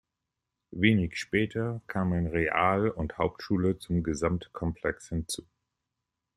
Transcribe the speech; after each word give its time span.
Wenig 0.71 1.15
später 1.19 1.83
kamen 1.85 2.25
Real- 2.25 2.89
und 2.89 3.19
Hauptschule 3.19 3.77
zum 3.77 4.01
Gesamtkomplex 4.01 5.09
hinzu. 5.09 5.43